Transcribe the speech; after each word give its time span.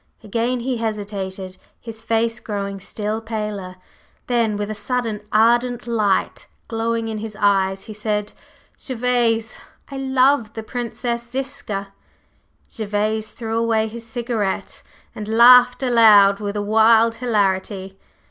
Again 0.23 0.61
he 0.61 0.77
hesitated, 0.77 1.57
his 1.79 2.01
face 2.01 2.39
growing 2.39 2.79
still 2.79 3.21
paler, 3.21 3.75
then 4.25 4.57
with 4.57 4.71
a 4.71 4.73
sudden 4.73 5.21
ardent 5.31 5.85
light 5.85 6.47
glowing 6.67 7.07
in 7.07 7.19
his 7.19 7.37
eyes 7.39 7.83
he 7.83 7.93
said 7.93 8.33
"Gervase, 8.79 9.59
I 9.91 9.97
love 9.97 10.53
the 10.53 10.63
Princess 10.63 11.29
Ziska!" 11.29 11.93
Gervase 12.75 13.29
threw 13.29 13.59
away 13.59 13.87
his 13.87 14.03
cigarette 14.03 14.81
and 15.13 15.27
laughed 15.37 15.83
aloud 15.83 16.39
with 16.39 16.55
a 16.55 16.63
wild 16.63 17.17
hilarity. 17.21 17.99